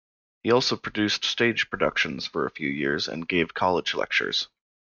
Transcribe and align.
He 0.41 0.51
also 0.51 0.77
produced 0.77 1.25
stage 1.25 1.69
productions 1.69 2.25
for 2.25 2.47
a 2.47 2.49
few 2.49 2.69
years 2.69 3.07
and 3.07 3.27
gave 3.27 3.53
college 3.53 3.93
lectures. 3.93 4.47